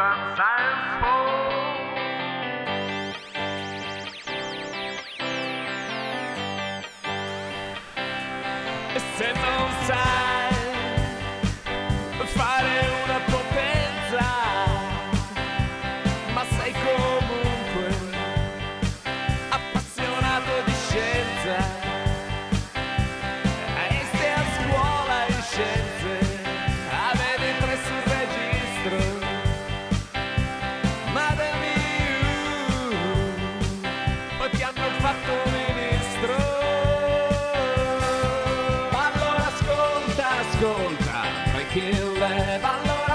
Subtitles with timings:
[0.00, 0.36] I'm
[1.02, 1.59] holds.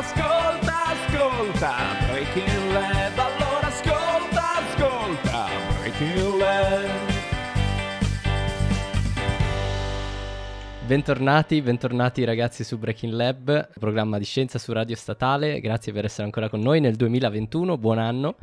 [0.05, 1.73] Ascolta, ascolta,
[2.07, 3.17] Breaking Lab.
[3.17, 5.47] Allora ascolta, ascolta,
[5.79, 7.13] Breaking Lab.
[10.85, 15.59] Bentornati, bentornati ragazzi su Breaking Lab, programma di scienza su Radio Statale.
[15.59, 17.77] Grazie per essere ancora con noi nel 2021.
[17.77, 18.35] Buon anno.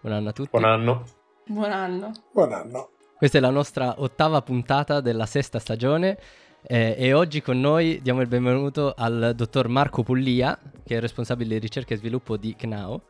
[0.00, 0.50] Buon anno a tutti.
[0.50, 1.04] Buon anno.
[1.44, 2.12] Buon anno.
[2.32, 2.90] Buon anno.
[3.16, 6.16] Questa è la nostra ottava puntata della sesta stagione
[6.62, 11.54] eh, e oggi con noi diamo il benvenuto al dottor Marco Pullia, che è responsabile
[11.54, 13.02] di ricerca e sviluppo di CNAO.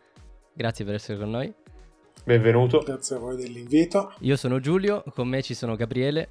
[0.54, 1.52] Grazie per essere con noi.
[2.24, 2.80] Benvenuto.
[2.80, 4.12] Grazie a voi dell'invito.
[4.20, 6.30] Io sono Giulio, con me ci sono Gabriele,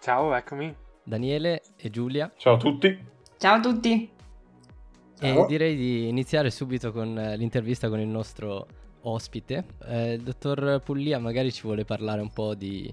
[0.00, 0.74] Ciao, eccomi.
[1.02, 2.32] Daniele e Giulia.
[2.38, 2.98] Ciao a tutti.
[3.36, 4.10] Ciao a tutti.
[5.18, 5.44] Ciao.
[5.44, 8.66] E direi di iniziare subito con eh, l'intervista con il nostro
[9.02, 9.64] ospite.
[9.84, 12.90] Eh, il dottor Pullia magari ci vuole parlare un po' di,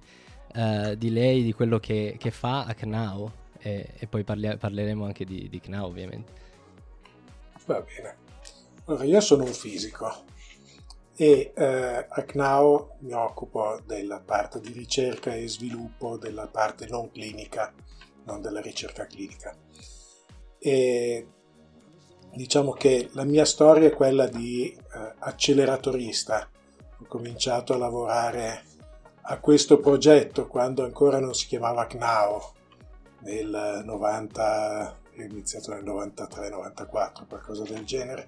[0.53, 3.31] eh, di lei, di quello che, che fa a CNAO
[3.67, 6.31] e, e poi parlia- parleremo anche di, di CNAO ovviamente.
[7.65, 8.15] Va bene.
[8.85, 10.23] Allora, io sono un fisico
[11.13, 17.11] e eh, a CNAO mi occupo della parte di ricerca e sviluppo della parte non
[17.11, 17.73] clinica,
[18.23, 19.55] non della ricerca clinica.
[20.59, 21.27] E
[22.33, 26.49] diciamo che la mia storia è quella di eh, acceleratorista.
[26.99, 28.63] Ho cominciato a lavorare
[29.29, 32.55] a questo progetto quando ancora non si chiamava CNAO,
[33.27, 38.27] nel 90, ho iniziato nel 93-94, qualcosa del genere,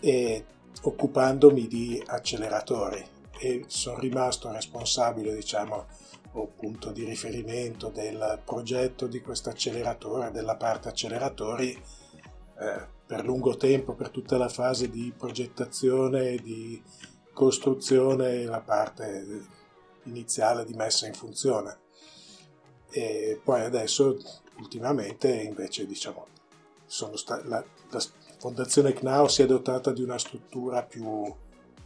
[0.00, 0.44] e
[0.82, 3.04] occupandomi di acceleratori
[3.38, 5.86] e sono rimasto responsabile, diciamo,
[6.32, 13.56] o punto di riferimento del progetto di questo acceleratore, della parte acceleratori, eh, per lungo
[13.56, 16.82] tempo, per tutta la fase di progettazione, di
[17.32, 19.46] costruzione e la parte
[20.04, 21.79] iniziale di messa in funzione.
[22.90, 24.16] E poi adesso,
[24.58, 26.26] ultimamente, invece, diciamo,
[26.86, 28.02] sta- la, la
[28.38, 31.32] Fondazione CNAO si è dotata di una struttura più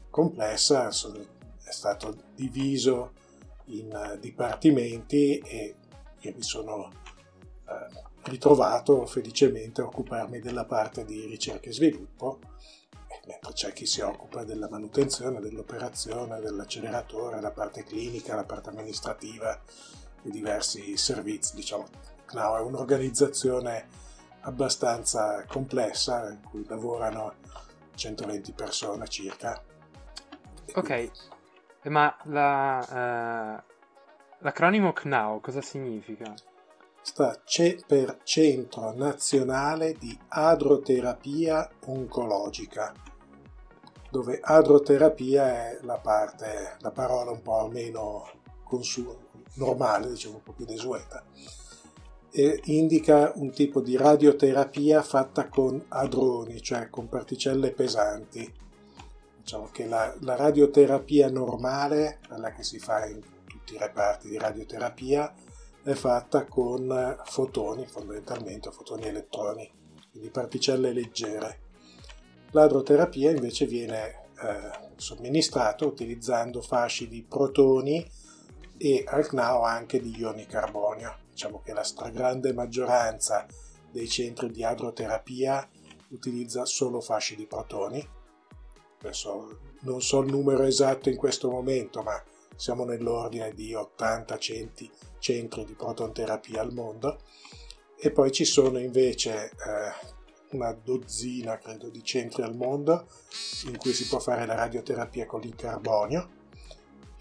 [0.09, 1.19] complessa, sono-
[1.65, 3.13] è stato diviso
[3.67, 5.75] in eh, dipartimenti e
[6.21, 6.91] io mi sono
[7.67, 12.39] eh, ritrovato felicemente a occuparmi della parte di ricerca e sviluppo,
[13.27, 19.61] mentre c'è chi si occupa della manutenzione, dell'operazione, dell'acceleratore, la parte clinica, la parte amministrativa
[20.25, 21.55] e diversi servizi.
[21.55, 21.87] Diciamo,
[22.27, 23.87] CNAO è un'organizzazizione
[24.41, 27.35] abbastanza complessa in cui lavorano
[27.95, 29.63] 120 persone circa.
[30.75, 31.11] Ok,
[31.85, 33.63] ma la, eh,
[34.39, 36.35] l'acronimo CNAO cosa significa?
[37.05, 42.95] sta C per Centro Nazionale di Adroterapia Oncologica,
[44.11, 48.27] dove adroterapia è la parte, la parola un po' meno
[48.65, 49.24] consu-
[49.55, 51.25] normale, diciamo un po' più desueta,
[52.31, 58.53] e indica un tipo di radioterapia fatta con adroni, cioè con particelle pesanti.
[59.41, 64.39] Diciamo che la, la radioterapia normale, quella che si fa in tutti i reparti di
[64.39, 65.33] radioterapia,
[65.83, 69.71] è fatta con fotoni, fondamentalmente fotoni elettroni,
[70.11, 71.61] quindi particelle leggere.
[72.53, 78.11] L'adroterapia invece viene eh, somministrata utilizzando fasci di protoni
[78.87, 81.21] e al CNAO anche di ioni carbonio.
[81.31, 83.47] Diciamo che la stragrande maggioranza
[83.91, 85.67] dei centri di adroterapia
[86.09, 88.07] utilizza solo fasci di protoni.
[89.01, 92.23] Adesso non so il numero esatto in questo momento, ma
[92.57, 97.23] siamo nell'ordine di 80 centi- centri di protonterapia al mondo.
[97.99, 100.15] E poi ci sono invece eh,
[100.51, 103.07] una dozzina, credo, di centri al mondo
[103.65, 106.43] in cui si può fare la radioterapia con il carbonio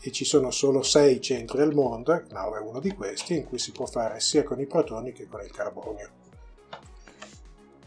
[0.05, 3.57] e ci sono solo sei centri al mondo, CNAO è uno di questi, in cui
[3.57, 6.09] si può fare sia con i protoni che con il carbonio.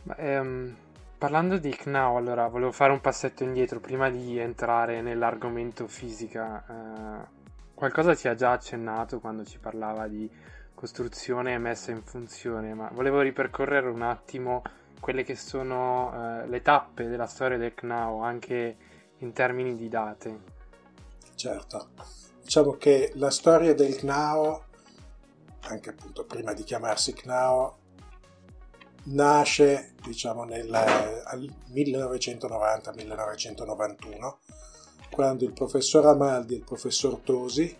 [0.04, 0.76] Ma, ehm,
[1.18, 6.64] parlando di CNAO, allora volevo fare un passetto indietro prima di entrare nell'argomento fisica.
[6.66, 7.34] eh,
[7.74, 10.30] qualcosa ci ha già accennato quando ci parlava di
[10.72, 14.62] costruzione e messa in funzione, ma volevo ripercorrere un attimo
[15.00, 18.76] quelle che sono eh, le tappe della storia del CNAO, anche
[19.18, 20.55] in termini di date.
[21.36, 21.90] Certo,
[22.42, 24.64] diciamo che la storia del CNAO,
[25.64, 27.76] anche appunto prima di chiamarsi CNAO,
[29.04, 30.66] nasce diciamo nel
[31.72, 34.36] 1990-1991
[35.10, 37.76] quando il professor Amaldi e il professor Tosi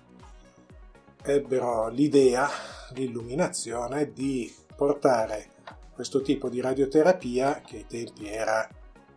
[1.23, 2.47] ebbero l'idea,
[2.93, 5.53] l'illuminazione di portare
[5.95, 8.69] questo tipo di radioterapia, che ai tempi era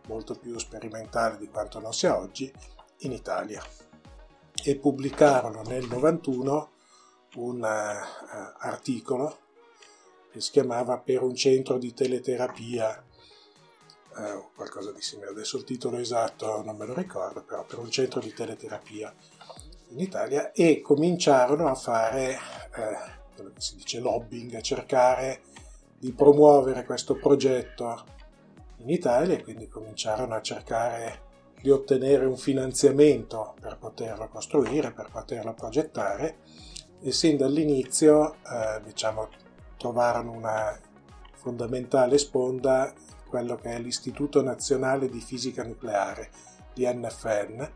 [0.06, 2.50] molto più sperimentale di quanto non sia oggi,
[3.00, 3.62] in Italia.
[4.62, 6.70] E pubblicarono nel 91
[7.36, 9.38] un uh, articolo
[10.30, 13.04] che si chiamava Per un centro di teleterapia
[14.16, 15.30] eh, qualcosa di simile.
[15.30, 19.12] Adesso il titolo esatto non me lo ricordo, però per un centro di teleterapia
[19.88, 25.42] in Italia e cominciarono a fare eh, quello che si dice lobbying, a cercare
[25.98, 28.04] di promuovere questo progetto
[28.78, 31.28] in Italia e quindi cominciarono a cercare
[31.62, 36.38] di ottenere un finanziamento per poterlo costruire, per poterlo progettare.
[37.02, 39.28] E sin dall'inizio eh, diciamo,
[39.76, 40.78] trovarono una
[41.32, 42.92] fondamentale sponda
[43.26, 46.30] quello che è l'Istituto Nazionale di Fisica Nucleare,
[46.74, 47.72] l'INFN,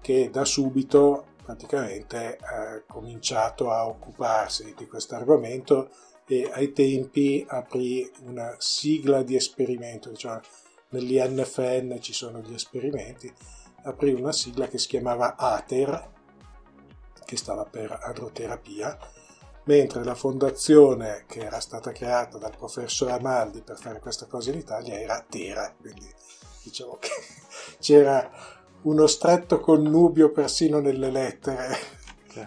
[0.00, 5.90] che da subito praticamente ha cominciato a occuparsi di questo argomento
[6.26, 10.38] e ai tempi aprì una sigla di esperimento, cioè
[10.90, 13.32] nell'INFN ci sono gli esperimenti,
[13.82, 16.10] aprì una sigla che si chiamava ATER,
[17.24, 18.98] che stava per adroterapia,
[19.64, 24.58] mentre la fondazione che era stata creata dal professor Amaldi per fare questa cosa in
[24.58, 26.08] Italia era Tera, quindi
[26.62, 27.10] diciamo che
[27.78, 31.76] c'era uno stretto connubio persino nelle lettere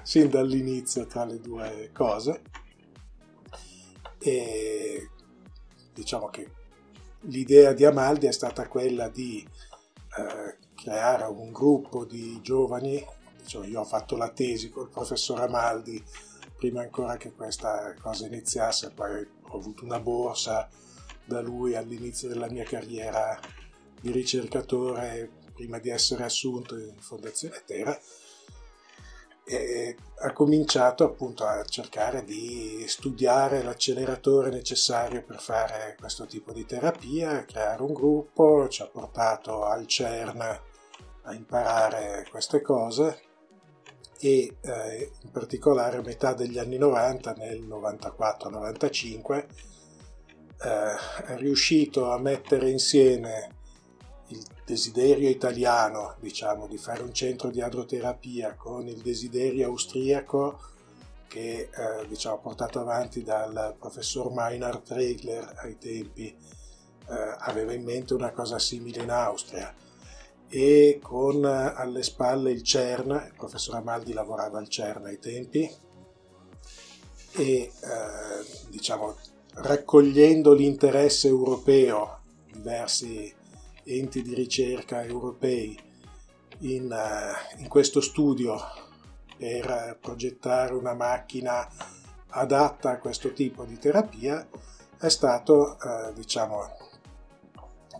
[0.03, 2.41] sin dall'inizio tra le due cose.
[4.19, 5.09] E
[5.93, 6.49] diciamo che
[7.23, 9.45] l'idea di Amaldi è stata quella di
[10.17, 13.03] eh, creare un gruppo di giovani,
[13.37, 16.03] diciamo, io ho fatto la tesi col professor Amaldi
[16.57, 20.69] prima ancora che questa cosa iniziasse, poi ho avuto una borsa
[21.25, 23.39] da lui all'inizio della mia carriera
[23.99, 27.97] di ricercatore prima di essere assunto in Fondazione Terra
[29.45, 36.65] e ha cominciato appunto a cercare di studiare l'acceleratore necessario per fare questo tipo di
[36.65, 40.41] terapia, creare un gruppo, ci ha portato al CERN
[41.23, 43.21] a imparare queste cose
[44.19, 49.45] e eh, in particolare a metà degli anni 90, nel 94-95,
[50.61, 50.95] eh,
[51.25, 53.61] è riuscito a mettere insieme
[54.27, 60.59] il desiderio italiano, diciamo, di fare un centro di adroterapia con il desiderio austriaco
[61.27, 68.13] che eh, diciamo, portato avanti dal professor Meinhard Regler ai tempi, eh, aveva in mente
[68.13, 69.73] una cosa simile in Austria.
[70.47, 75.67] E con alle spalle il CERN, il professor Amaldi lavorava al CERN ai tempi
[77.35, 77.71] e eh,
[78.69, 79.15] diciamo
[79.55, 82.19] raccogliendo l'interesse europeo,
[82.51, 83.33] diversi
[83.83, 85.77] enti di ricerca europei
[86.59, 88.57] in, uh, in questo studio
[89.37, 91.67] per progettare una macchina
[92.29, 94.47] adatta a questo tipo di terapia,
[94.97, 96.61] è stato uh, diciamo,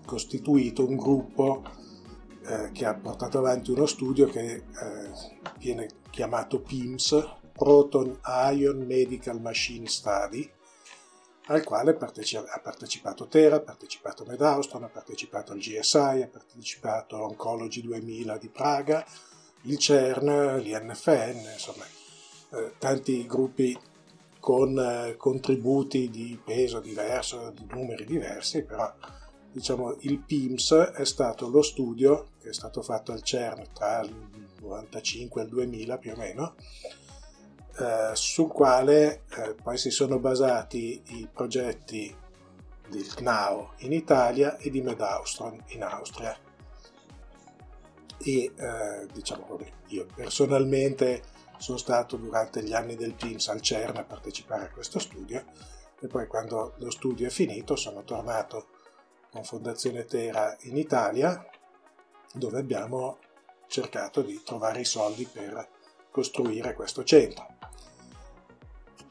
[0.05, 1.63] costituito un gruppo
[2.45, 4.63] uh, che ha portato avanti uno studio che
[5.57, 8.19] viene chiamato PIMS, Proton
[8.53, 10.49] Ion Medical Machine Study,
[11.47, 17.81] al quale ha partecipato Tera, ha partecipato MedAustron, ha partecipato il GSI, ha partecipato Oncology
[17.81, 19.05] 2000 di Praga,
[19.63, 21.85] il CERN, l'INFN, insomma
[22.53, 23.77] eh, tanti gruppi
[24.39, 28.91] con eh, contributi di peso diverso, di numeri diversi, però
[29.51, 34.13] diciamo il PIMS è stato lo studio che è stato fatto al CERN tra il
[34.61, 36.55] 95 e il 2000 più o meno,
[37.79, 42.15] eh, sul quale eh, poi si sono basati i progetti
[42.87, 46.37] del CNAO in Italia e di MedAustron in Austria.
[48.19, 51.23] E eh, diciamo, io personalmente
[51.57, 55.43] sono stato durante gli anni del PIMS al CERN a partecipare a questo studio
[55.99, 58.67] e poi quando lo studio è finito sono tornato
[59.31, 61.45] con Fondazione Terra in Italia
[62.33, 63.19] dove abbiamo
[63.67, 65.69] cercato di trovare i soldi per
[66.11, 67.52] costruire questo centro.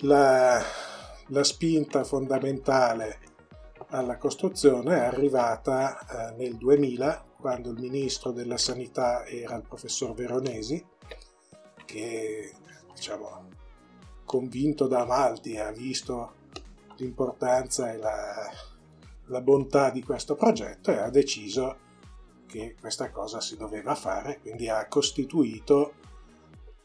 [0.04, 0.60] La,
[1.28, 3.20] la spinta fondamentale
[3.90, 10.12] alla costruzione è arrivata eh, nel 2000 quando il ministro della sanità era il professor
[10.14, 10.84] Veronesi
[11.84, 12.52] che
[12.92, 13.48] diciamo
[14.24, 16.34] convinto da Amaldi ha visto
[16.96, 18.50] l'importanza e la,
[19.26, 21.78] la bontà di questo progetto e ha deciso
[22.46, 25.94] che questa cosa si doveva fare, quindi ha costituito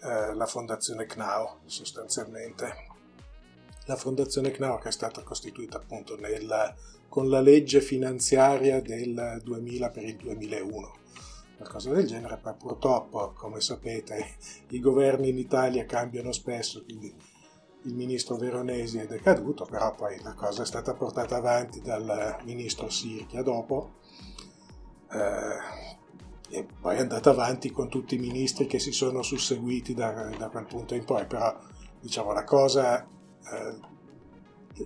[0.01, 2.95] eh, la fondazione CNAO sostanzialmente.
[3.87, 6.75] La fondazione CNAO che è stata costituita appunto nel,
[7.07, 10.93] con la legge finanziaria del 2000 per il 2001,
[11.55, 14.35] qualcosa del genere, ma purtroppo, come sapete,
[14.69, 17.13] i governi in Italia cambiano spesso, quindi
[17.83, 22.89] il ministro Veronesi è decaduto, però poi la cosa è stata portata avanti dal ministro
[22.89, 23.95] Sirchia dopo
[25.11, 25.85] eh,
[26.49, 30.49] e poi è andata avanti con tutti i ministri che si sono susseguiti da, da
[30.49, 31.57] quel punto in poi, però
[31.99, 33.07] diciamo la cosa,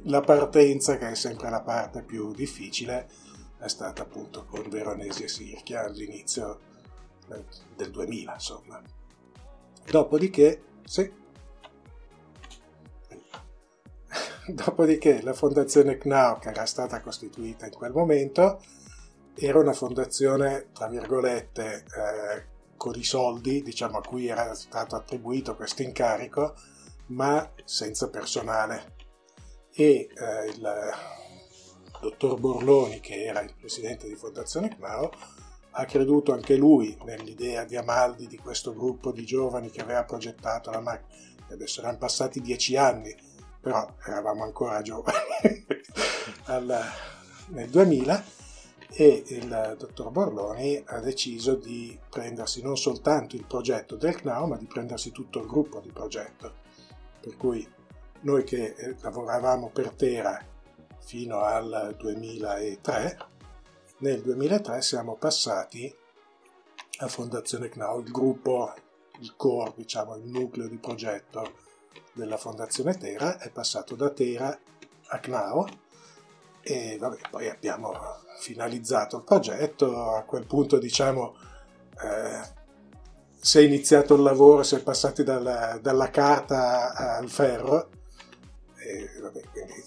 [0.04, 3.10] la partenza che è sempre la parte più difficile
[3.58, 6.60] è stata appunto con Veronesi e Sirchia all'inizio
[7.30, 7.44] eh,
[7.76, 8.82] del 2000 insomma.
[9.90, 11.12] Dopodiché, sì,
[14.48, 18.62] Dopodiché la fondazione CNAO, che era stata costituita in quel momento,
[19.36, 25.56] era una fondazione, tra virgolette, eh, con i soldi, diciamo, a cui era stato attribuito
[25.56, 26.56] questo incarico,
[27.12, 28.96] ma senza personale.
[29.74, 30.92] E eh, il
[32.02, 35.12] dottor Borloni, che era il presidente di Fondazione CNAO,
[35.74, 40.70] ha creduto anche lui nell'idea di Amaldi, di questo gruppo di giovani che aveva progettato
[40.72, 41.30] la macchina.
[41.52, 43.16] Adesso erano passati dieci anni,
[43.60, 45.18] però eravamo ancora giovani
[46.46, 46.84] Al,
[47.48, 48.24] nel 2000
[48.94, 54.58] e il dottor Borloni ha deciso di prendersi non soltanto il progetto del CNAO ma
[54.58, 56.56] di prendersi tutto il gruppo di progetto
[57.22, 57.68] per cui
[58.22, 60.44] noi che eh, lavoravamo per Tera
[61.00, 63.18] fino al 2003
[64.00, 65.94] nel 2003 siamo passati
[67.00, 68.74] a Fondazione CNAO il gruppo
[69.20, 71.54] il core diciamo il nucleo di progetto
[72.14, 74.58] della Fondazione Tera è passato da Tera
[75.08, 75.68] a CNAO
[76.62, 77.94] e vabbè, poi abbiamo
[78.40, 81.36] finalizzato il progetto, a quel punto diciamo
[82.02, 82.60] eh,
[83.44, 87.90] si è iniziato il lavoro, si è passati dalla, dalla carta al ferro
[88.76, 89.84] e vabbè, quindi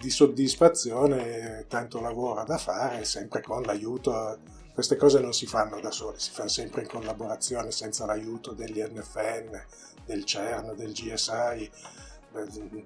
[0.00, 4.38] di soddisfazione, tanto lavoro da fare, sempre con l'aiuto,
[4.72, 8.80] queste cose non si fanno da sole, si fanno sempre in collaborazione senza l'aiuto degli
[8.80, 9.64] NFN,
[10.04, 11.70] del CERN, del GSI,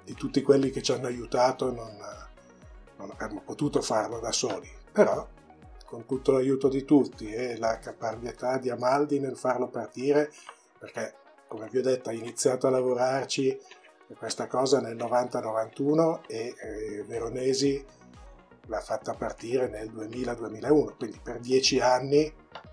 [0.05, 1.97] di tutti quelli che ci hanno aiutato non,
[2.97, 5.27] non avremmo potuto farlo da soli, però
[5.89, 10.31] con tutto l'aiuto di tutti e la caparbietà di Amaldi nel farlo partire,
[10.79, 11.15] perché
[11.49, 13.59] come vi ho detto ha iniziato a lavorarci
[14.19, 17.83] questa cosa nel 90-91 e eh, Veronesi
[18.67, 22.31] l'ha fatta partire nel 2000-2001, quindi per dieci anni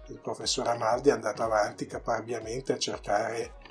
[0.08, 3.64] il professor Amaldi è andato avanti caparbiamente a cercare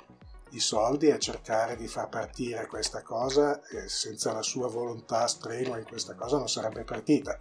[0.51, 5.77] i soldi e cercare di far partire questa cosa e senza la sua volontà strenua
[5.77, 7.37] in questa cosa non sarebbe partita.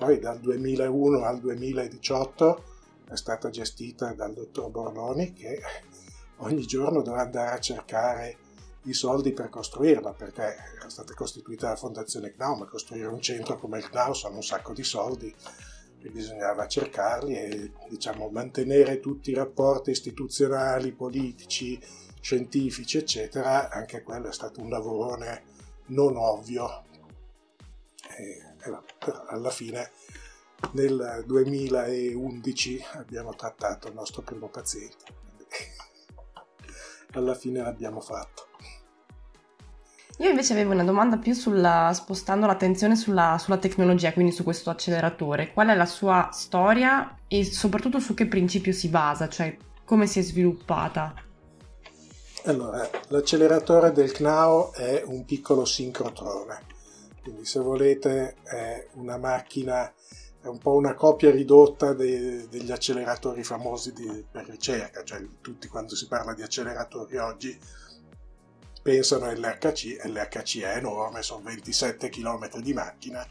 [0.00, 2.64] Poi dal 2001 al 2018
[3.10, 5.60] è stata gestita dal dottor Borloni che
[6.36, 8.38] ogni giorno doveva andare a cercare
[8.84, 13.58] i soldi per costruirla perché era stata costituita la fondazione CNAU ma costruire un centro
[13.58, 15.34] come il CNAU sono un sacco di soldi
[16.00, 21.78] e bisognava cercarli e diciamo mantenere tutti i rapporti istituzionali, politici,
[22.22, 25.42] scientifici, eccetera, anche quello è stato un lavorone
[25.88, 26.84] non ovvio.
[28.98, 29.90] Però alla fine
[30.72, 35.04] nel 2011 abbiamo trattato il nostro primo paziente.
[37.12, 38.48] alla fine l'abbiamo fatto.
[40.18, 44.68] Io invece avevo una domanda più sulla, spostando l'attenzione sulla, sulla, tecnologia, quindi su questo
[44.68, 45.50] acceleratore.
[45.52, 50.18] Qual è la sua storia e soprattutto su che principio si basa, cioè come si
[50.18, 51.14] è sviluppata?
[52.44, 56.64] Allora, l'acceleratore del CNAO è un piccolo sincrotrone,
[57.22, 59.92] quindi se volete è una macchina,
[60.40, 65.68] è un po' una copia ridotta de, degli acceleratori famosi di, per ricerca, cioè tutti
[65.68, 67.58] quando si parla di acceleratori oggi
[68.82, 73.26] pensano all'RKC e l'RKC è enorme, sono 27 km di macchina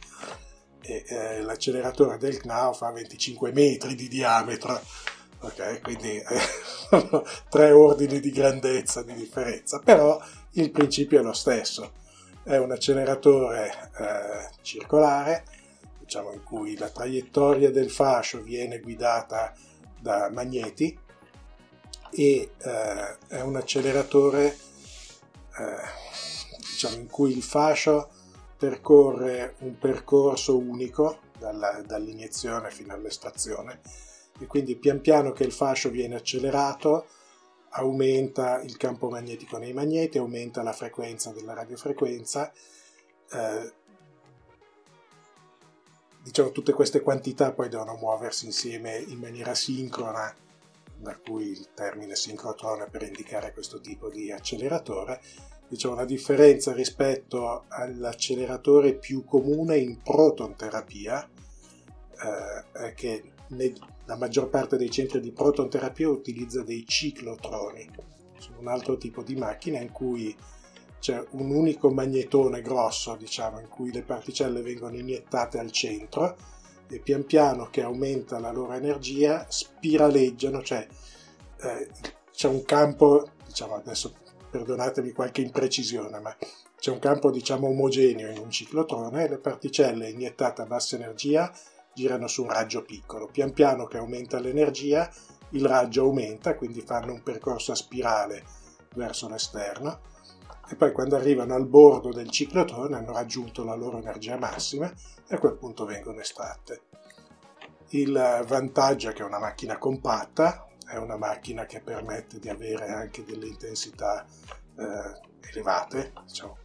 [0.81, 4.79] e eh, l'acceleratore del CNAO fa 25 metri di diametro
[5.39, 5.81] ok?
[5.81, 6.23] Quindi eh,
[7.49, 11.93] tre ordini di grandezza di differenza, però il principio è lo stesso.
[12.43, 15.43] È un acceleratore eh, circolare,
[15.99, 19.53] diciamo in cui la traiettoria del fascio viene guidata
[19.99, 20.97] da magneti
[22.11, 24.57] e eh, è un acceleratore
[25.57, 28.09] eh, diciamo, in cui il fascio
[28.57, 33.79] percorre un percorso unico dalla, dall'iniezione fino all'estrazione
[34.39, 37.07] e quindi pian piano che il fascio viene accelerato
[37.69, 42.51] aumenta il campo magnetico nei magneti, aumenta la frequenza della radiofrequenza,
[43.31, 43.73] eh,
[46.23, 50.35] diciamo, tutte queste quantità poi devono muoversi insieme in maniera sincrona,
[50.95, 55.21] da cui il termine sincrotrone per indicare questo tipo di acceleratore.
[55.67, 63.33] Diciamo, la differenza rispetto all'acceleratore più comune in proton terapia eh, è che
[64.05, 67.89] la maggior parte dei centri di proton terapia utilizza dei ciclotroni,
[68.57, 70.35] un altro tipo di macchina in cui
[70.99, 76.35] c'è un unico magnetone grosso, diciamo, in cui le particelle vengono iniettate al centro
[76.89, 80.85] e pian piano che aumenta la loro energia spiraleggiano, cioè
[81.61, 81.89] eh,
[82.31, 84.13] c'è un campo, diciamo adesso
[84.49, 86.35] perdonatemi qualche imprecisione, ma
[86.77, 91.51] c'è un campo diciamo omogeneo in un ciclotrone e le particelle iniettate a bassa energia
[91.99, 93.27] girano su un raggio piccolo.
[93.27, 95.11] Pian piano che aumenta l'energia,
[95.49, 98.45] il raggio aumenta, quindi fanno un percorso a spirale
[98.95, 100.07] verso l'esterno
[100.69, 104.89] e poi quando arrivano al bordo del ciclotrone hanno raggiunto la loro energia massima
[105.27, 106.83] e a quel punto vengono estratte.
[107.89, 108.13] Il
[108.47, 113.25] vantaggio è che è una macchina compatta, è una macchina che permette di avere anche
[113.25, 114.25] delle intensità
[114.77, 116.57] eh, elevate, diciamo,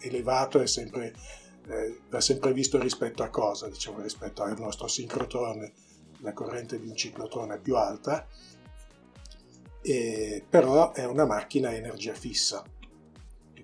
[0.00, 1.14] elevato è sempre,
[1.68, 5.72] eh, va sempre visto rispetto a cosa, diciamo, rispetto al nostro sincrotrone,
[6.18, 8.26] la corrente di un ciclotrone è più alta,
[9.82, 12.62] e, però è una macchina a energia fissa,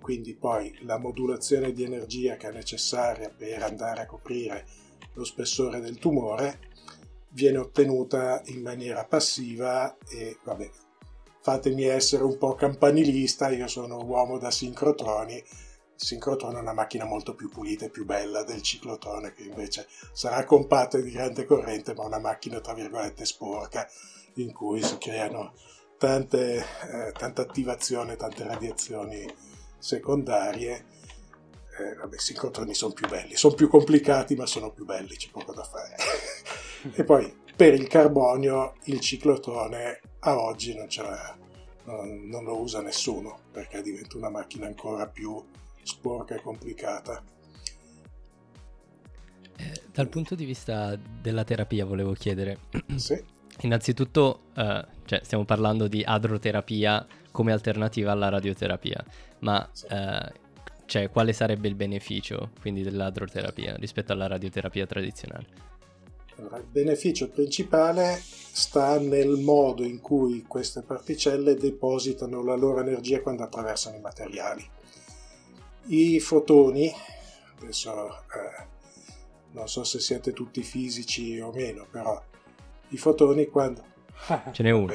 [0.07, 4.65] quindi poi la modulazione di energia che è necessaria per andare a coprire
[5.15, 6.61] lo spessore del tumore
[7.31, 10.71] viene ottenuta in maniera passiva e vabbè,
[11.41, 15.43] fatemi essere un po' campanilista, io sono uomo da sincrotroni,
[15.97, 20.45] sincrotrone è una macchina molto più pulita e più bella del ciclotrone che invece sarà
[20.45, 23.89] compatta e di grande corrente ma una macchina tra virgolette sporca
[24.35, 25.55] in cui si creano
[25.99, 29.27] tante, eh, tanta attivazione, tante radiazioni
[29.79, 30.85] secondarie,
[31.79, 35.31] eh, vabbè, i sincrotroni sono più belli, sono più complicati ma sono più belli, c'è
[35.31, 35.97] poco da fare.
[36.93, 40.89] e poi per il carbonio il ciclotrone a oggi non,
[41.85, 45.43] non, non lo usa nessuno perché diventa una macchina ancora più
[45.87, 47.23] sporca e complicata.
[49.59, 52.59] Eh, dal punto di vista della terapia volevo chiedere,
[52.97, 53.23] sì.
[53.63, 59.03] innanzitutto eh, cioè, stiamo parlando di adroterapia come alternativa alla radioterapia,
[59.41, 59.87] ma sì.
[59.87, 60.33] eh,
[60.87, 65.75] cioè, quale sarebbe il beneficio quindi dell'adroterapia rispetto alla radioterapia tradizionale?
[66.39, 73.23] Allora, il beneficio principale sta nel modo in cui queste particelle depositano la loro energia
[73.23, 74.65] quando attraversano i materiali.
[75.89, 76.93] I fotoni,
[77.61, 78.67] adesso eh,
[79.53, 82.21] non so se siete tutti fisici o meno, però
[82.89, 83.85] i fotoni quando...
[84.53, 84.93] Ce n'è uno.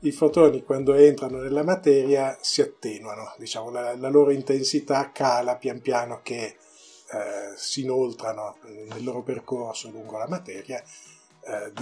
[0.00, 5.80] I fotoni quando entrano nella materia si attenuano, diciamo, la, la loro intensità cala pian
[5.80, 6.44] piano che
[7.08, 10.82] eh, si inoltrano nel loro percorso lungo la materia,
[11.40, 11.72] eh,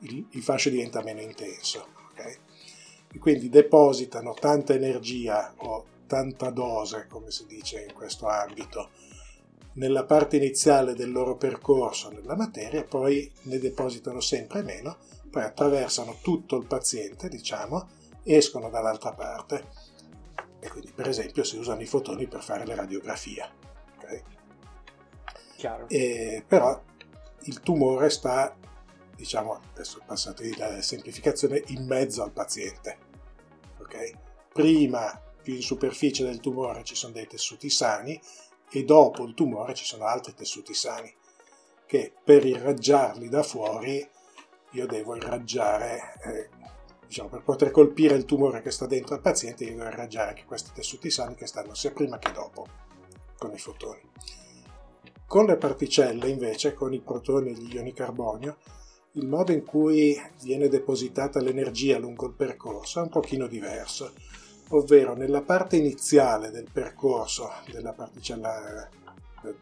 [0.00, 1.88] il, il, fascio diventa meno intenso.
[2.10, 2.36] Okay?
[3.16, 8.90] E quindi depositano tanta energia o tanta dose, come si dice in questo ambito,
[9.74, 14.98] nella parte iniziale del loro percorso nella materia, poi ne depositano sempre meno
[15.30, 17.88] poi attraversano tutto il paziente, diciamo,
[18.22, 19.66] escono dall'altra parte
[20.60, 23.50] e quindi per esempio si usano i fotoni per fare le radiografie.
[23.96, 24.22] Okay?
[25.88, 26.82] E, però
[27.40, 28.54] il tumore sta,
[29.14, 33.05] diciamo, adesso passate la semplificazione, in mezzo al paziente.
[33.96, 34.12] Okay?
[34.52, 38.20] Prima, più in superficie del tumore, ci sono dei tessuti sani
[38.70, 41.12] e dopo il tumore ci sono altri tessuti sani
[41.86, 44.06] che per irraggiarli da fuori
[44.72, 46.48] io devo irraggiare, eh,
[47.06, 50.44] diciamo, per poter colpire il tumore che sta dentro al paziente, io devo irraggiare anche
[50.44, 52.66] questi tessuti sani che stanno sia prima che dopo
[53.38, 54.02] con i fotoni.
[55.26, 58.56] Con le particelle, invece, con i protoni e gli ioni carbonio,
[59.16, 64.12] il modo in cui viene depositata l'energia lungo il percorso è un pochino diverso,
[64.68, 68.88] ovvero nella parte iniziale del percorso della particella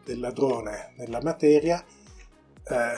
[0.03, 2.93] del ladrone nella materia, eh,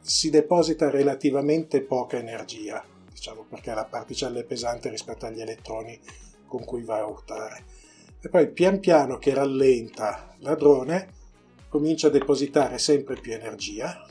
[0.00, 5.98] si deposita relativamente poca energia, diciamo perché la particella è pesante rispetto agli elettroni
[6.46, 7.64] con cui va a urtare.
[8.20, 11.12] E poi pian piano che rallenta l'adrone
[11.68, 14.04] comincia a depositare sempre più energia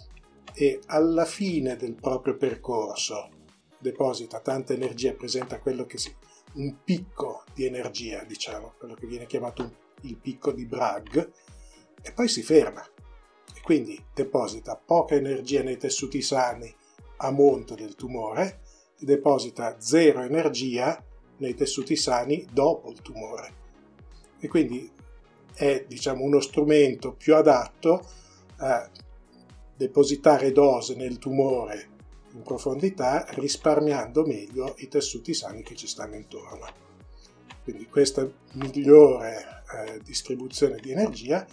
[0.55, 3.29] e alla fine del proprio percorso
[3.77, 6.15] deposita tanta energia, presenta quello che si
[6.53, 11.17] un picco di energia, diciamo, quello che viene chiamato il picco di Bragg,
[12.01, 12.87] e poi si ferma
[13.65, 16.71] quindi deposita poca energia nei tessuti sani
[17.17, 18.59] a monte del tumore
[18.99, 21.03] e deposita zero energia
[21.37, 23.53] nei tessuti sani dopo il tumore.
[24.39, 24.87] E quindi
[25.55, 28.07] è diciamo, uno strumento più adatto
[28.57, 28.87] a
[29.75, 31.89] depositare dose nel tumore
[32.33, 36.83] in profondità risparmiando meglio i tessuti sani che ci stanno intorno.
[37.63, 41.45] Quindi questa migliore eh, distribuzione di energia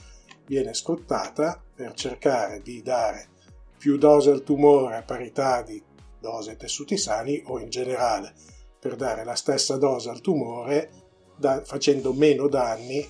[0.46, 3.28] viene sfruttata per cercare di dare
[3.78, 5.82] più dose al tumore a parità di
[6.20, 8.34] dose ai tessuti sani o in generale
[8.78, 10.90] per dare la stessa dose al tumore
[11.36, 13.08] da, facendo meno danni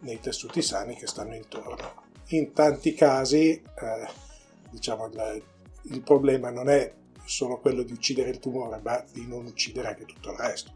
[0.00, 2.06] nei tessuti sani che stanno intorno.
[2.28, 4.26] In tanti casi eh,
[4.70, 5.42] diciamo, il,
[5.82, 6.92] il problema non è
[7.24, 10.72] solo quello di uccidere il tumore, ma di non uccidere anche tutto il resto.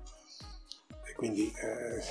[1.09, 2.03] E quindi eh,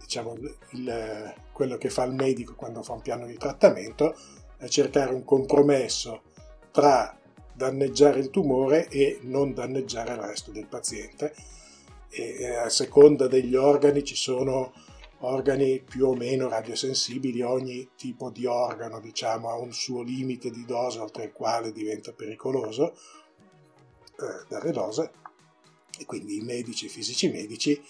[0.00, 0.36] diciamo,
[0.70, 4.16] il, quello che fa il medico quando fa un piano di trattamento
[4.56, 6.22] è cercare un compromesso
[6.70, 7.16] tra
[7.52, 11.34] danneggiare il tumore e non danneggiare il resto del paziente.
[12.10, 14.72] E a seconda degli organi ci sono
[15.20, 20.64] organi più o meno radiosensibili, ogni tipo di organo diciamo, ha un suo limite di
[20.64, 25.10] dose oltre il quale diventa pericoloso eh, dare dose
[25.98, 27.82] e quindi i medici, i fisici medici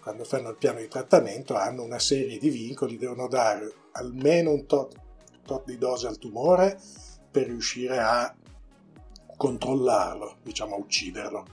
[0.00, 4.66] quando fanno il piano di trattamento hanno una serie di vincoli, devono dare almeno un
[4.66, 4.94] tot,
[5.46, 6.78] tot di dose al tumore
[7.30, 8.36] per riuscire a
[9.34, 11.46] controllarlo, diciamo a ucciderlo.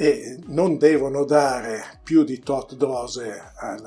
[0.00, 3.86] E non devono dare più di tot dose al,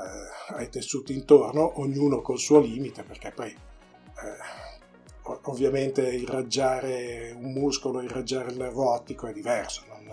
[0.49, 8.51] ai tessuti intorno, ognuno col suo limite, perché poi eh, ovviamente irraggiare un muscolo, irraggiare
[8.51, 10.07] il nervo ottico è diverso, non,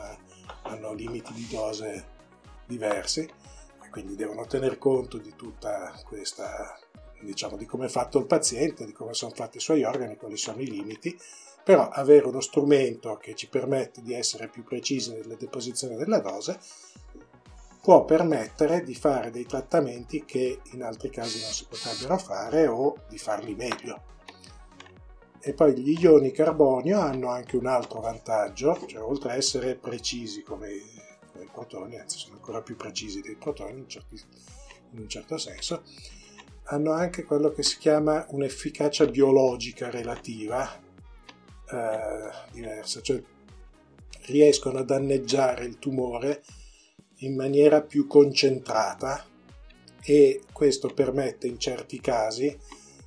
[0.62, 2.06] hanno limiti di dose
[2.64, 6.78] diversi e quindi devono tener conto di tutta questa,
[7.20, 10.38] diciamo, di come è fatto il paziente, di come sono fatti i suoi organi, quali
[10.38, 11.14] sono i limiti,
[11.62, 16.58] però avere uno strumento che ci permette di essere più precisi nelle deposizioni della dose
[17.82, 23.04] può permettere di fare dei trattamenti che in altri casi non si potrebbero fare o
[23.08, 24.08] di farli meglio.
[25.40, 30.42] E poi gli ioni carbonio hanno anche un altro vantaggio, cioè oltre a essere precisi
[30.42, 30.68] come
[31.32, 34.20] dei protoni, anzi sono ancora più precisi dei protoni in, certi,
[34.92, 35.82] in un certo senso,
[36.64, 40.88] hanno anche quello che si chiama un'efficacia biologica relativa
[41.72, 43.22] eh, diversa, cioè
[44.26, 46.42] riescono a danneggiare il tumore
[47.18, 49.24] in maniera più concentrata
[50.02, 52.56] e questo permette in certi casi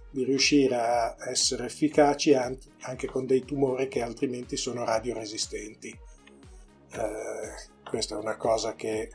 [0.10, 5.88] di riuscire a essere efficaci anche con dei tumori che altrimenti sono radioresistenti.
[5.90, 9.10] Eh, questa è una cosa che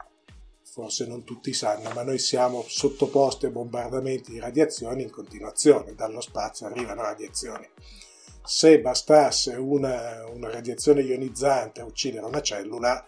[0.65, 6.21] forse non tutti sanno, ma noi siamo sottoposti a bombardamenti di radiazioni in continuazione, dallo
[6.21, 7.69] spazio arrivano radiazioni.
[8.49, 13.05] Se bastasse una, una radiazione ionizzante a uccidere una cellula,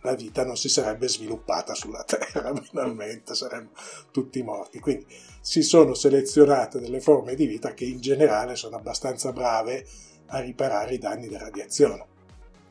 [0.00, 3.72] la vita non si sarebbe sviluppata sulla Terra, finalmente saremmo
[4.10, 4.80] tutti morti.
[4.80, 5.04] Quindi
[5.42, 9.86] si sono selezionate delle forme di vita che in generale sono abbastanza brave
[10.28, 12.06] a riparare i danni della radiazione.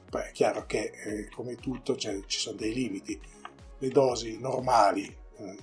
[0.10, 3.22] Poi è chiaro che, eh, come tutto, ci sono dei limiti.
[3.78, 5.58] Le dosi normali eh,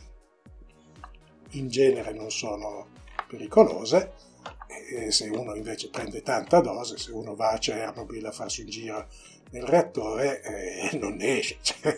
[1.51, 2.87] in genere non sono
[3.27, 4.13] pericolose,
[4.87, 8.69] e se uno invece prende tanta dose, se uno va a Chernobyl a farsi un
[8.69, 9.07] giro
[9.51, 11.59] nel reattore, eh, non ne esce.
[11.63, 11.97] Cioè,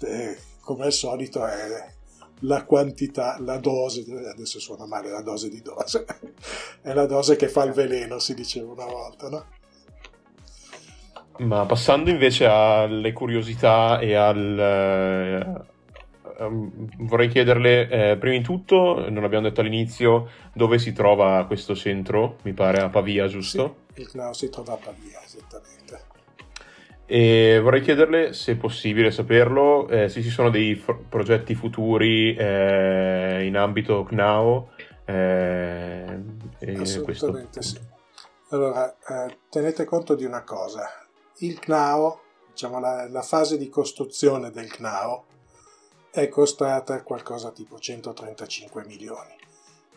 [0.00, 1.92] eh, come al solito è
[2.40, 6.04] la quantità, la dose, adesso suona male la dose di dose,
[6.82, 9.44] è la dose che fa il veleno, si diceva una volta, no?
[11.38, 15.72] Ma passando invece alle curiosità e al...
[16.38, 21.44] Eh, ehm, vorrei chiederle, eh, prima di tutto, non abbiamo detto all'inizio, dove si trova
[21.46, 23.76] questo centro, mi pare a Pavia, giusto?
[23.94, 25.72] Sì, il CNAO si trova a Pavia, esattamente.
[27.06, 32.34] E vorrei chiederle, se è possibile saperlo, eh, se ci sono dei f- progetti futuri
[32.34, 34.70] eh, in ambito CNAO.
[35.04, 36.22] Eh,
[36.78, 37.60] Assolutamente questo...
[37.60, 37.78] sì.
[38.50, 40.88] Allora, eh, tenete conto di una cosa,
[41.38, 42.20] il CNAO,
[42.50, 45.24] diciamo la, la fase di costruzione del CNAO,
[46.14, 49.34] è costata qualcosa tipo 135 milioni.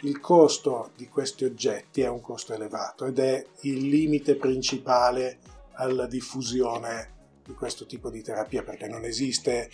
[0.01, 5.37] Il costo di questi oggetti è un costo elevato ed è il limite principale
[5.73, 7.13] alla diffusione
[7.45, 9.69] di questo tipo di terapia perché non esiste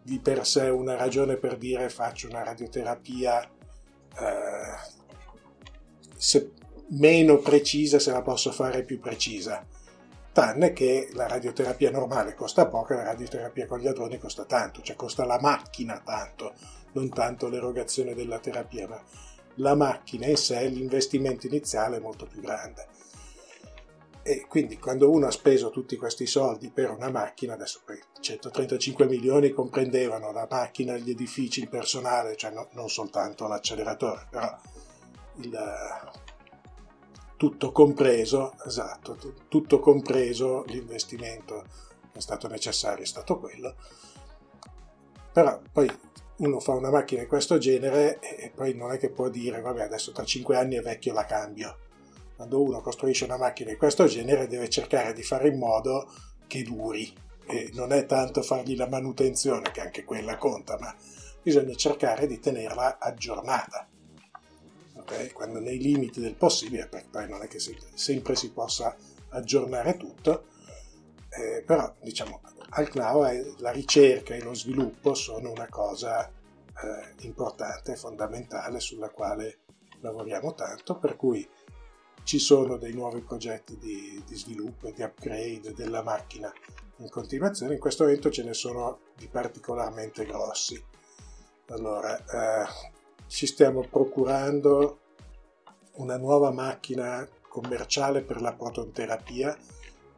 [0.00, 5.00] di per sé una ragione per dire faccio una radioterapia eh,
[6.16, 6.52] se
[6.90, 9.66] meno precisa se la posso fare più precisa
[10.32, 14.80] tranne che la radioterapia normale costa poco e la radioterapia con gli adroni costa tanto,
[14.80, 16.54] cioè costa la macchina tanto,
[16.92, 19.00] non tanto l'erogazione della terapia, ma
[19.56, 22.88] la macchina in sé, l'investimento iniziale è molto più grande.
[24.24, 29.06] E quindi quando uno ha speso tutti questi soldi per una macchina, adesso poi 135
[29.06, 34.56] milioni comprendevano la macchina, gli edifici, il personale, cioè no, non soltanto l'acceleratore, però
[35.38, 35.58] il,
[37.42, 41.64] tutto compreso, esatto, tutto compreso l'investimento
[42.12, 43.74] è stato necessario è stato quello.
[45.32, 45.90] Però poi
[46.36, 49.82] uno fa una macchina di questo genere e poi non è che può dire, vabbè,
[49.82, 51.78] adesso tra 5 anni è vecchio, la cambio
[52.36, 56.08] quando uno costruisce una macchina di questo genere deve cercare di fare in modo
[56.46, 57.12] che duri.
[57.44, 60.94] E non è tanto fargli la manutenzione, che anche quella conta, ma
[61.42, 63.88] bisogna cercare di tenerla aggiornata.
[65.02, 65.30] Okay?
[65.32, 68.96] Quando nei limiti del possibile, perché poi non è che sempre si possa
[69.30, 70.46] aggiornare tutto,
[71.28, 73.22] eh, però diciamo al CNAO
[73.58, 79.58] la ricerca e lo sviluppo sono una cosa eh, importante, fondamentale, sulla quale
[80.00, 81.46] lavoriamo tanto, per cui
[82.24, 86.52] ci sono dei nuovi progetti di, di sviluppo e di upgrade della macchina
[86.98, 90.82] in continuazione, in questo momento ce ne sono di particolarmente grossi.
[91.68, 92.66] Allora, eh,
[93.32, 94.98] ci stiamo procurando
[95.94, 99.56] una nuova macchina commerciale per la protonterapia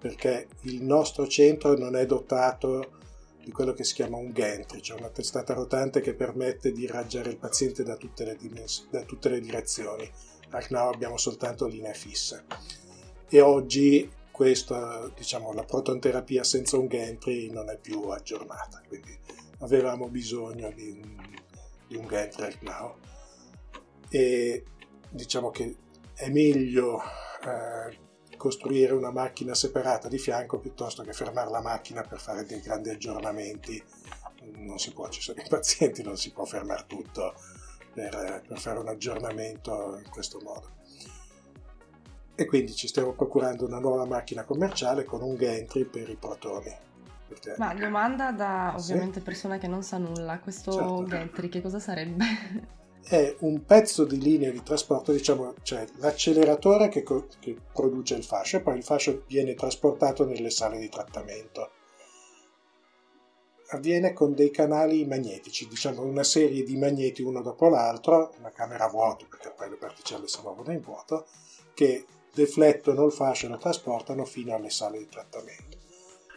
[0.00, 2.98] perché il nostro centro non è dotato
[3.42, 7.30] di quello che si chiama un gantry, cioè una testata rotante che permette di irraggiare
[7.30, 10.10] il paziente da tutte le, dimens- da tutte le direzioni
[10.50, 12.44] al CNAO abbiamo soltanto linee fisse.
[13.28, 19.16] E oggi questa, diciamo, la protonterapia senza un gantry non è più aggiornata, quindi
[19.60, 21.42] avevamo bisogno di un,
[21.94, 22.98] di un gantry al CNAO.
[24.08, 24.64] E
[25.08, 25.76] diciamo che
[26.14, 32.18] è meglio eh, costruire una macchina separata di fianco piuttosto che fermare la macchina per
[32.20, 33.82] fare dei grandi aggiornamenti.
[34.56, 37.34] Non si può, ci sono i pazienti, non si può fermare tutto
[37.92, 40.82] per, per fare un aggiornamento in questo modo.
[42.36, 46.76] E quindi ci stiamo procurando una nuova macchina commerciale con un gantry per i protoni.
[47.40, 47.54] Perché...
[47.58, 49.24] Ma domanda da ovviamente sì?
[49.24, 51.04] persona che non sa nulla, questo certo.
[51.04, 52.24] gantry che cosa sarebbe?
[53.06, 58.24] È un pezzo di linea di trasporto, diciamo, cioè l'acceleratore che, co- che produce il
[58.24, 61.70] fascio e poi il fascio viene trasportato nelle sale di trattamento
[63.74, 68.84] avviene con dei canali magnetici, diciamo una serie di magneti uno dopo l'altro, una camera
[68.84, 71.26] a vuoto, perché poi le particelle si muovono in vuoto,
[71.74, 75.73] che deflettono il fascio e lo trasportano fino alle sale di trattamento.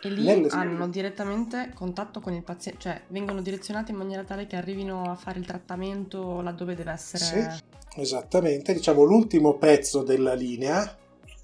[0.01, 0.47] E lì Nelle...
[0.49, 5.15] hanno direttamente contatto con il paziente, cioè vengono direzionati in maniera tale che arrivino a
[5.15, 7.23] fare il trattamento laddove deve essere.
[7.23, 8.73] Sì, esattamente.
[8.73, 10.97] Diciamo l'ultimo pezzo della linea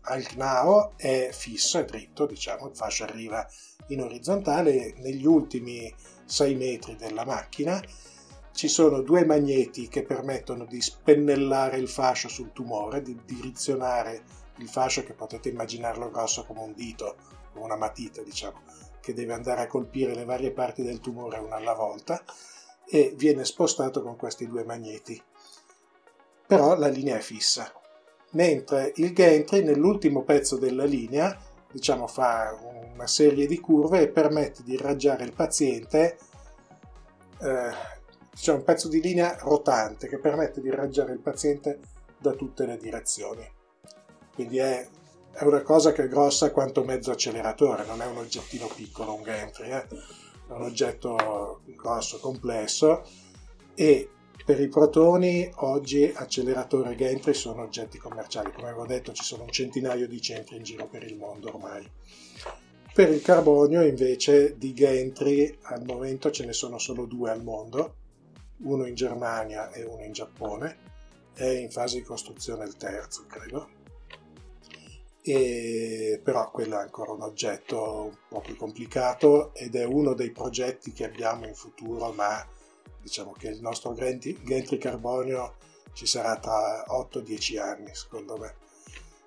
[0.05, 3.47] al CNAO è fisso, è dritto, diciamo, il fascio arriva
[3.87, 5.93] in orizzontale negli ultimi
[6.25, 7.81] 6 metri della macchina
[8.53, 14.23] ci sono due magneti che permettono di spennellare il fascio sul tumore, di direzionare
[14.57, 17.15] il fascio che potete immaginarlo grosso come un dito,
[17.55, 18.61] una matita diciamo,
[18.99, 22.23] che deve andare a colpire le varie parti del tumore una alla volta
[22.85, 25.21] e viene spostato con questi due magneti.
[26.45, 27.71] Però la linea è fissa,
[28.31, 32.55] mentre il gantry nell'ultimo pezzo della linea diciamo, fa
[32.93, 36.17] una serie di curve e permette di irraggiare il paziente,
[37.39, 37.71] eh,
[38.35, 41.79] c'è un pezzo di linea rotante che permette di irraggiare il paziente
[42.19, 43.51] da tutte le direzioni.
[44.35, 44.87] Quindi è,
[45.35, 49.23] è una cosa che è grossa quanto mezzo acceleratore, non è un oggettino piccolo, un
[49.23, 49.87] gantry, eh?
[49.87, 53.03] è un oggetto grosso, complesso
[53.73, 54.09] e
[54.45, 59.43] per i protoni oggi acceleratore e gantry sono oggetti commerciali, come avevo detto ci sono
[59.43, 61.89] un centinaio di centri in giro per il mondo ormai.
[62.93, 67.95] Per il carbonio invece di gantry al momento ce ne sono solo due al mondo,
[68.57, 70.77] uno in Germania e uno in Giappone,
[71.33, 73.81] è in fase di costruzione il terzo credo,
[75.23, 80.31] e, però quello è ancora un oggetto un po' più complicato ed è uno dei
[80.31, 82.45] progetti che abbiamo in futuro ma
[83.01, 85.55] diciamo che il nostro gantry carbonio
[85.93, 88.55] ci sarà tra 8-10 anni, secondo me.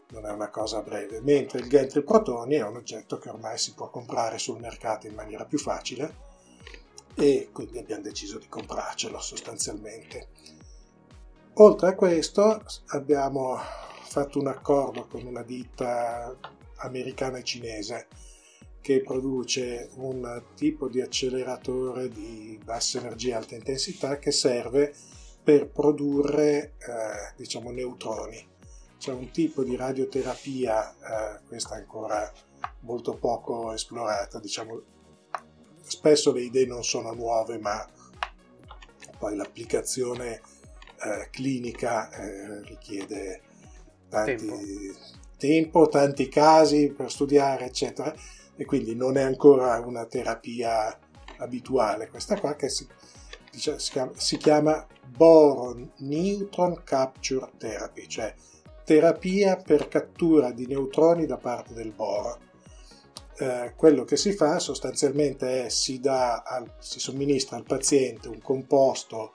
[0.08, 1.20] Non è una cosa breve.
[1.20, 5.14] Mentre il gantry protoni è un oggetto che ormai si può comprare sul mercato in
[5.14, 6.24] maniera più facile
[7.14, 10.28] e quindi abbiamo deciso di comprarcelo sostanzialmente.
[11.54, 13.58] Oltre a questo abbiamo
[14.16, 16.34] fatto un accordo con una ditta
[16.76, 18.06] americana e cinese
[18.80, 24.94] che produce un tipo di acceleratore di bassa energia e alta intensità che serve
[25.42, 28.54] per produrre eh, diciamo neutroni.
[28.96, 32.32] C'è un tipo di radioterapia, eh, questa ancora
[32.80, 34.80] molto poco esplorata, diciamo,
[35.82, 37.86] spesso le idee non sono nuove, ma
[39.18, 40.40] poi l'applicazione
[41.02, 43.42] eh, clinica eh, richiede
[44.24, 44.94] tanti,
[45.36, 48.14] tempo, tanti casi per studiare, eccetera,
[48.56, 50.98] e quindi non è ancora una terapia
[51.38, 52.08] abituale.
[52.08, 52.86] Questa qua che si,
[53.50, 58.34] dice, si, chiama, si chiama Boron Neutron Capture Therapy, cioè
[58.84, 62.38] terapia per cattura di neutroni da parte del boro.
[63.38, 69.34] Eh, quello che si fa sostanzialmente è si, al, si somministra al paziente un composto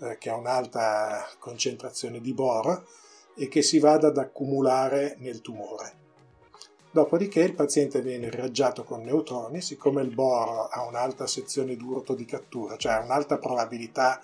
[0.00, 2.86] eh, che ha un'alta concentrazione di boro
[3.38, 5.92] e che si vada ad accumulare nel tumore.
[6.90, 12.24] Dopodiché il paziente viene irraggiato con neutroni, siccome il boro ha un'alta sezione d'urto di
[12.24, 14.20] cattura, cioè ha un'alta probabilità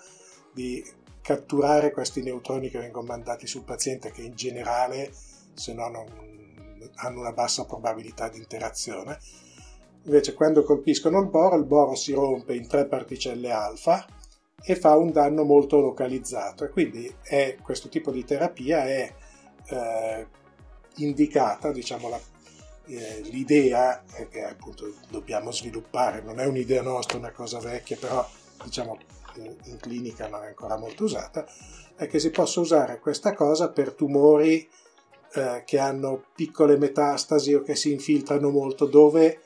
[0.51, 0.83] di
[1.21, 5.11] catturare questi neutroni che vengono mandati sul paziente che in generale
[5.53, 6.05] se no non
[6.95, 9.17] hanno una bassa probabilità di interazione.
[10.03, 14.05] Invece quando colpiscono il boro, il boro si rompe in tre particelle alfa
[14.63, 16.63] e fa un danno molto localizzato.
[16.63, 19.13] E quindi è, questo tipo di terapia è
[19.67, 20.27] eh,
[20.95, 22.19] indicata, diciamo, la,
[22.87, 28.27] eh, l'idea che appunto dobbiamo sviluppare, non è un'idea nostra, una cosa vecchia, però
[28.63, 28.97] diciamo
[29.35, 31.45] in, in clinica non è ancora molto usata,
[31.95, 34.67] è che si possa usare questa cosa per tumori
[35.33, 39.41] eh, che hanno piccole metastasi o che si infiltrano molto, dove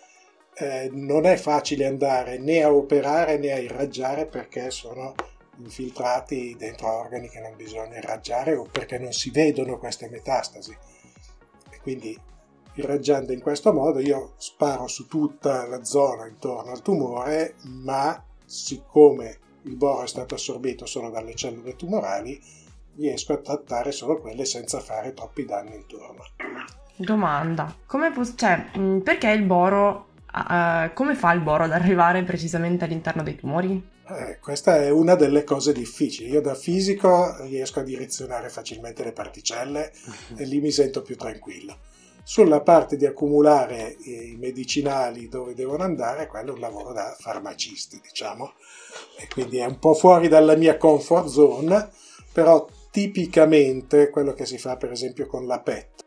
[0.59, 5.15] eh, non è facile andare né a operare né a irraggiare perché sono
[5.57, 10.77] infiltrati dentro organi che non bisogna irraggiare o perché non si vedono queste metastasi.
[11.69, 12.17] E quindi
[12.73, 19.39] irraggiando in questo modo io sparo su tutta la zona intorno al tumore, ma siccome
[19.63, 22.39] il boro è stato assorbito solo dalle cellule tumorali,
[22.95, 26.23] riesco a trattare solo quelle senza fare troppi danni intorno.
[27.01, 33.23] Domanda, come cioè, perché il boro, uh, come fa il boro ad arrivare precisamente all'interno
[33.23, 33.97] dei tumori?
[34.11, 36.31] Eh, questa è una delle cose difficili.
[36.31, 39.91] Io da fisico riesco a direzionare facilmente le particelle
[40.35, 41.77] e lì mi sento più tranquillo.
[42.23, 47.99] Sulla parte di accumulare i medicinali dove devono andare, quello è un lavoro da farmacisti,
[48.01, 48.53] diciamo,
[49.17, 51.89] e quindi è un po' fuori dalla mia comfort zone,
[52.31, 56.05] però tipicamente quello che si fa per esempio con la PET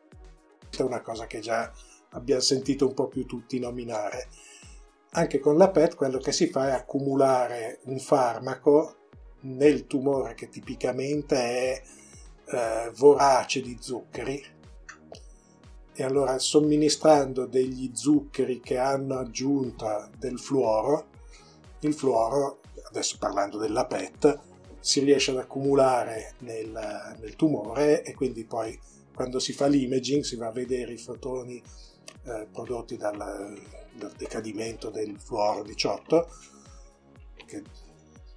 [0.76, 1.70] è una cosa che già
[2.12, 4.28] abbiamo sentito un po' più tutti nominare.
[5.12, 8.96] Anche con la PET quello che si fa è accumulare un farmaco
[9.40, 11.82] nel tumore che tipicamente è
[12.46, 14.42] eh, vorace di zuccheri
[15.94, 21.08] e allora somministrando degli zuccheri che hanno aggiunta del fluoro,
[21.80, 24.38] il fluoro, adesso parlando della PET,
[24.80, 28.78] si riesce ad accumulare nel, nel tumore e quindi poi
[29.14, 31.62] quando si fa l'imaging si va a vedere i fotoni
[32.24, 36.28] eh, prodotti dal, dal, decadimento del fluoro 18
[37.46, 37.62] che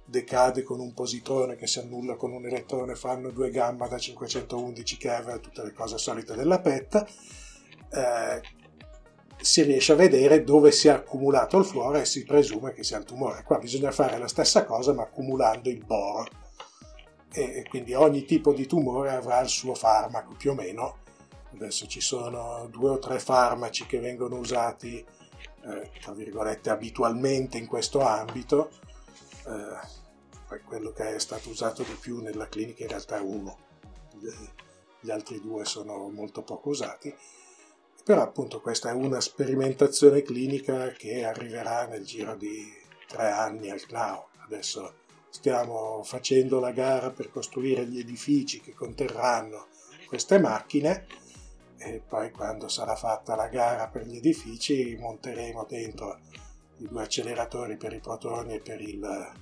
[0.04, 4.96] decade con un positrone che si annulla con un elettrone, fanno due gamma da 511
[4.96, 7.06] keV, tutte le cose solite della PET
[7.90, 8.40] eh,
[9.40, 12.98] si riesce a vedere dove si è accumulato il fluoro e si presume che sia
[12.98, 13.42] il tumore.
[13.42, 16.44] Qua bisogna fare la stessa cosa ma accumulando il boro
[17.32, 20.98] e, quindi ogni tipo di tumore avrà il suo farmaco più o meno.
[21.52, 27.66] Adesso ci sono due o tre farmaci che vengono usati eh, tra virgolette abitualmente in
[27.66, 28.70] questo ambito.
[29.46, 30.04] Eh,
[30.64, 33.58] quello che è stato usato di più nella clinica in realtà è uno,
[35.00, 37.14] gli altri due sono molto poco usati
[38.06, 42.72] però appunto questa è una sperimentazione clinica che arriverà nel giro di
[43.08, 44.28] tre anni al CNAO.
[44.44, 44.94] Adesso
[45.28, 49.68] stiamo facendo la gara per costruire gli edifici che conterranno
[50.06, 51.06] queste macchine
[51.78, 56.18] e poi quando sarà fatta la gara per gli edifici monteremo dentro
[56.78, 59.32] i due acceleratori per i protoni e per, il,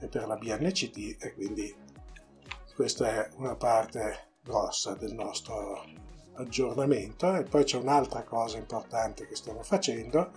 [0.00, 1.74] e per la BNCT e quindi
[2.74, 5.82] questa è una parte grossa del nostro
[6.34, 7.34] aggiornamento.
[7.34, 10.30] E poi c'è un'altra cosa importante che stiamo facendo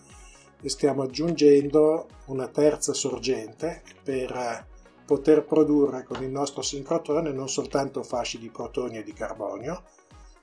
[0.61, 4.67] e stiamo aggiungendo una terza sorgente per
[5.09, 9.83] poter produrre con il nostro sincrotrone non soltanto fasci di protoni e di carbonio,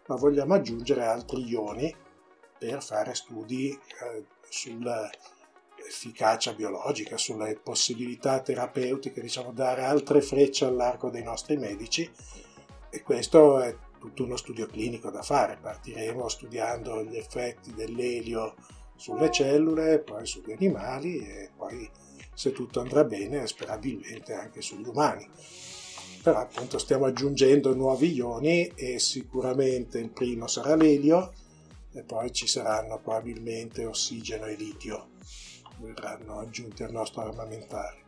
[0.09, 1.95] ma vogliamo aggiungere altri ioni
[2.59, 11.23] per fare studi eh, sull'efficacia biologica, sulle possibilità terapeutiche, diciamo dare altre frecce all'arco dei
[11.23, 12.11] nostri medici
[12.91, 15.59] e questo è tutto uno studio clinico da fare.
[15.62, 18.57] Partiremo studiando gli effetti dell'elio
[18.97, 21.89] sulle cellule, poi sugli animali e poi
[22.37, 25.26] se tutto andrà bene sperabilmente anche sugli umani.
[26.22, 31.32] Però appunto stiamo aggiungendo nuovi ioni e sicuramente il primo sarà l'elio
[31.93, 35.12] e poi ci saranno probabilmente ossigeno e litio,
[35.78, 38.05] verranno aggiunti al nostro armamentario.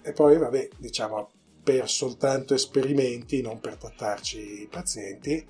[0.00, 1.30] E poi vabbè, diciamo
[1.62, 5.46] per soltanto esperimenti, non per trattarci i pazienti,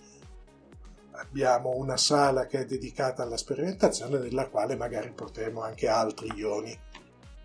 [1.13, 6.77] abbiamo una sala che è dedicata alla sperimentazione nella quale magari porteremo anche altri ioni,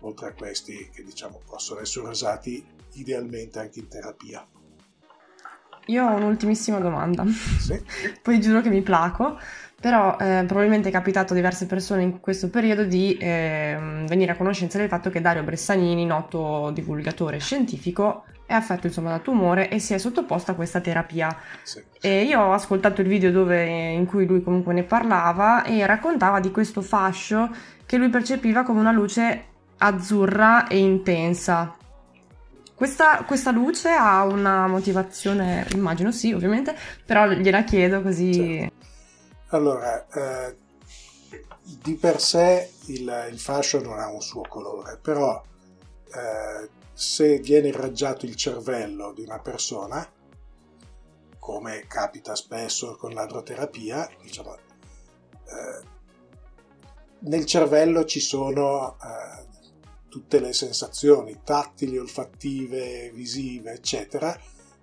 [0.02, 4.46] oltre a questi che diciamo possono essere usati idealmente anche in terapia.
[5.86, 7.80] Io ho un'ultimissima domanda, Sì?
[8.22, 9.38] poi giuro che mi placo,
[9.80, 14.36] però eh, probabilmente è capitato a diverse persone in questo periodo di ehm, venire a
[14.36, 19.80] conoscenza del fatto che Dario Bressanini, noto divulgatore scientifico, è affetto insomma da tumore e
[19.80, 21.36] si è sottoposto a questa terapia.
[21.64, 21.82] Sì.
[22.00, 26.38] E io ho ascoltato il video dove, in cui lui comunque ne parlava e raccontava
[26.38, 27.50] di questo fascio
[27.84, 29.46] che lui percepiva come una luce
[29.82, 31.76] azzurra e intensa.
[32.74, 38.70] Questa, questa luce ha una motivazione, immagino sì, ovviamente, però gliela chiedo così.
[39.48, 40.56] Allora, eh,
[41.82, 45.40] di per sé il, il fascio non ha un suo colore, però
[46.06, 50.04] eh, se viene irraggiato il cervello di una persona,
[51.38, 55.90] come capita spesso con l'adroterapia, diciamo, eh,
[57.20, 59.31] nel cervello ci sono eh,
[60.12, 64.38] tutte le sensazioni tattili, olfattive, visive, eccetera.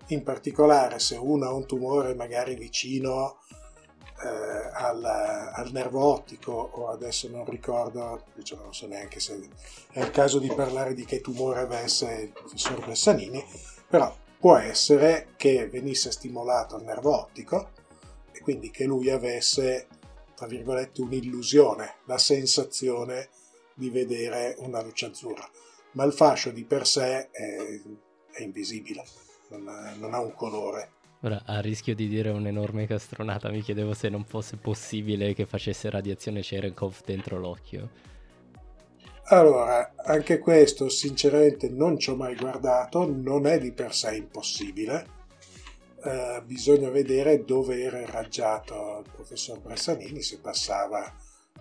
[0.08, 3.38] In particolare se uno ha un tumore magari vicino
[4.24, 9.40] eh, al, al nervo ottico o adesso non ricordo, diciamo, non so neanche se
[9.92, 13.46] è il caso di parlare di che tumore avesse il professor Bessanini,
[13.88, 17.70] però può essere che venisse stimolato il nervo ottico
[18.32, 19.86] e quindi che lui avesse,
[20.34, 23.30] tra virgolette, un'illusione, la sensazione
[23.80, 25.50] di vedere una luce azzurra.
[25.94, 27.82] Ma il fascio di per sé è,
[28.32, 29.04] è invisibile,
[29.50, 30.92] non ha, non ha un colore.
[31.22, 35.90] Ora, a rischio di dire un'enorme castronata, mi chiedevo se non fosse possibile che facesse
[35.90, 37.90] radiazione Cherenkov dentro l'occhio.
[39.32, 45.18] Allora, anche questo sinceramente non ci ho mai guardato, non è di per sé impossibile.
[46.04, 51.14] Eh, bisogna vedere dove era irraggiato il professor Bressanini, se passava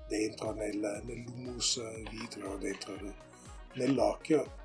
[0.09, 1.81] dentro nel, nell'humus
[2.11, 2.97] vitreo, dentro
[3.75, 4.57] nell'occhio.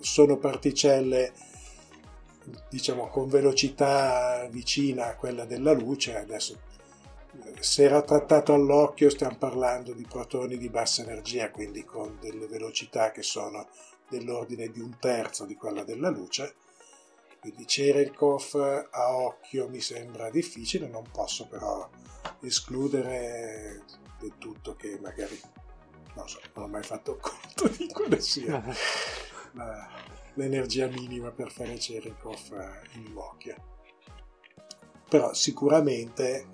[0.00, 1.32] Sono particelle,
[2.68, 6.16] diciamo, con velocità vicina a quella della luce.
[6.16, 6.60] Adesso,
[7.60, 13.10] se era trattato all'occhio, stiamo parlando di protoni di bassa energia, quindi con delle velocità
[13.12, 13.68] che sono
[14.08, 16.54] dell'ordine di un terzo di quella della luce.
[17.40, 21.88] Quindi Cherenkov a occhio mi sembra difficile, non posso però
[22.40, 23.82] escludere
[24.28, 25.40] del tutto che magari
[26.14, 28.62] non so, non ho mai fatto conto di quale sia
[29.52, 29.88] la,
[30.34, 32.50] l'energia minima per fare Cherenkov
[32.94, 33.74] in occhio.
[35.08, 36.46] Però sicuramente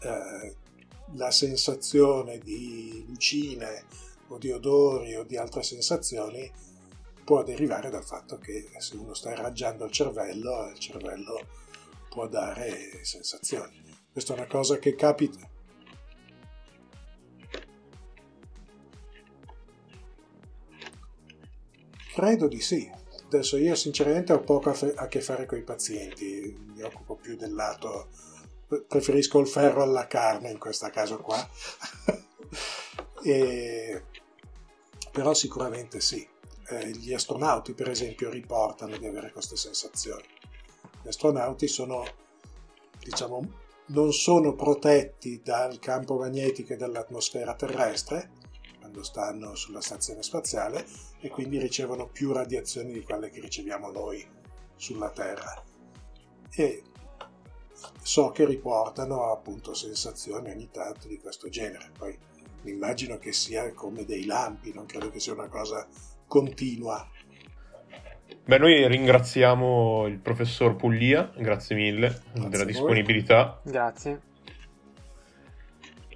[0.00, 0.56] eh,
[1.14, 3.84] la sensazione di lucine
[4.28, 6.50] o di odori o di altre sensazioni
[7.24, 11.46] può derivare dal fatto che se uno sta irraggiando il cervello, il cervello
[12.08, 13.82] può dare sensazioni.
[14.12, 15.49] Questa è una cosa che capita.
[22.20, 22.86] Credo di sì.
[23.24, 27.54] Adesso io sinceramente ho poco a, che fare con i pazienti, mi occupo più del
[27.54, 28.08] lato,
[28.86, 31.48] preferisco il ferro alla carne in questo caso qua.
[33.24, 34.04] e...
[35.10, 36.28] Però sicuramente sì.
[36.68, 40.26] Eh, gli astronauti per esempio riportano di avere queste sensazioni.
[41.02, 42.04] Gli astronauti sono,
[42.98, 43.50] diciamo,
[43.86, 48.32] non sono protetti dal campo magnetico e dall'atmosfera terrestre
[48.78, 54.26] quando stanno sulla stazione spaziale e quindi ricevono più radiazioni di quelle che riceviamo noi
[54.76, 55.62] sulla Terra.
[56.50, 56.82] E
[58.02, 61.90] so che riportano appunto sensazioni ogni tanto di questo genere.
[61.96, 62.16] Poi
[62.62, 65.86] mi immagino che sia come dei lampi, non credo che sia una cosa
[66.26, 67.08] continua.
[68.44, 74.28] Beh, noi ringraziamo il professor Puglia, grazie mille Grazie della disponibilità Grazie.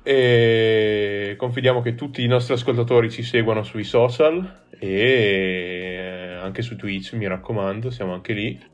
[0.06, 7.14] E confidiamo che tutti i nostri ascoltatori ci seguano sui social e anche su Twitch,
[7.14, 8.72] mi raccomando, siamo anche lì.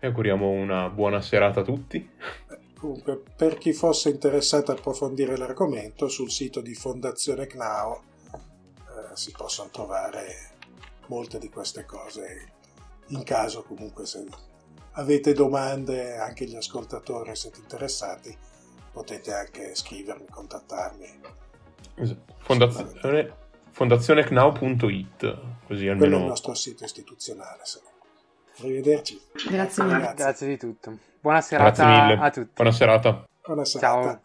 [0.00, 2.08] E auguriamo una buona serata a tutti.
[2.78, 9.32] Comunque, per chi fosse interessato a approfondire l'argomento, sul sito di Fondazione CNAO eh, si
[9.36, 10.52] possono trovare
[11.08, 12.52] molte di queste cose.
[13.08, 14.24] In caso, comunque, se
[14.92, 18.36] avete domande, anche gli ascoltatori siete interessati,
[18.98, 21.20] potete anche scrivermi, contattarmi.
[22.38, 23.32] Fondazione,
[23.70, 27.60] fondazionecnow.it così Quello è il almeno nostro sito istituzionale.
[27.62, 27.78] sì.
[28.60, 29.20] Arrivederci.
[29.48, 29.98] Grazie mille.
[29.98, 30.14] Grazie.
[30.16, 30.98] Grazie di tutto.
[31.20, 32.50] Buona serata a tutti.
[32.54, 34.02] buona serata Buona serata.
[34.02, 34.20] Ciao.